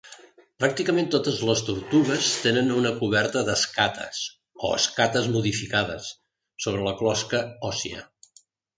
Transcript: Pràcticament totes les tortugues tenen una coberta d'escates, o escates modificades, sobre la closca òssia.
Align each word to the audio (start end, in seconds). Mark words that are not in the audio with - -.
Pràcticament 0.61 1.11
totes 1.15 1.41
les 1.49 1.61
tortugues 1.67 2.31
tenen 2.47 2.73
una 2.77 2.93
coberta 3.03 3.45
d'escates, 3.51 4.25
o 4.71 4.75
escates 4.81 5.31
modificades, 5.37 6.11
sobre 6.67 6.85
la 6.91 6.99
closca 7.05 7.47
òssia. 7.75 8.07